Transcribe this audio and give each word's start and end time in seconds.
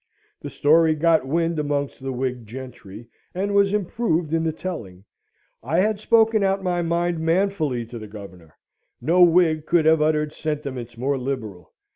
The 0.39 0.49
story 0.49 0.95
got 0.95 1.27
wind 1.27 1.59
amongst 1.59 2.01
the 2.01 2.11
Whig 2.11 2.47
gentry, 2.47 3.07
and 3.35 3.53
was 3.53 3.71
improved 3.71 4.33
in 4.33 4.43
the 4.43 4.51
telling. 4.51 5.05
I 5.61 5.79
had 5.81 5.99
spoken 5.99 6.41
out 6.41 6.63
my 6.63 6.81
mind 6.81 7.19
manfully 7.19 7.85
to 7.85 7.99
the 7.99 8.07
Governor; 8.07 8.57
no 8.99 9.21
Whig 9.21 9.67
could 9.67 9.85
have 9.85 10.01
uttered 10.01 10.33
sentiments 10.33 10.97
more 10.97 11.19
liberal. 11.19 11.71